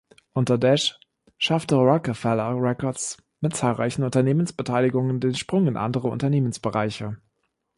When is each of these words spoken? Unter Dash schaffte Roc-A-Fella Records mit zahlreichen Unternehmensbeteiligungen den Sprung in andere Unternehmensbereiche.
Unter 0.33 0.57
Dash 0.57 0.97
schaffte 1.37 1.75
Roc-A-Fella 1.75 2.53
Records 2.53 3.19
mit 3.39 3.55
zahlreichen 3.55 4.03
Unternehmensbeteiligungen 4.03 5.19
den 5.19 5.35
Sprung 5.35 5.67
in 5.67 5.77
andere 5.77 6.07
Unternehmensbereiche. 6.07 7.19